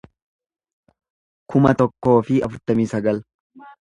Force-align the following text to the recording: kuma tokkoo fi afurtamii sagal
kuma 1.53 1.73
tokkoo 1.81 2.15
fi 2.31 2.39
afurtamii 2.47 2.87
sagal 2.95 3.21